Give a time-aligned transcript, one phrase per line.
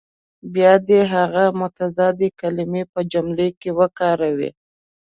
[0.53, 4.49] بیا دې هغه متضادې کلمې په جملو کې وکاروي.